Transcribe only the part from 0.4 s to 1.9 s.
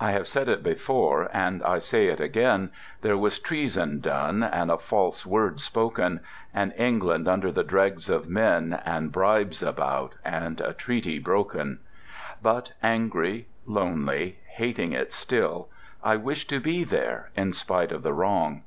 it before, and I